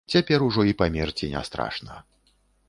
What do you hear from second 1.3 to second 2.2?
не страшна.